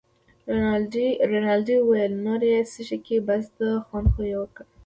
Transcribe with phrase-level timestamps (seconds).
[1.29, 4.63] رینالډي وویل: نور یې څښې که بس ده، خوند خو یې وکړ.